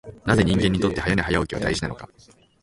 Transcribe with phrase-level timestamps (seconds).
[0.25, 2.09] なぜ人間にとって早寝早起きは大事なのか。